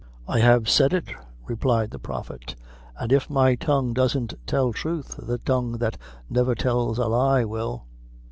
[0.27, 1.09] "I have said it,"
[1.45, 2.55] replied the prophet;
[2.99, 5.95] "an' if my tongue doesn't tell truth, the tongue that
[6.27, 7.85] never tells a lie will."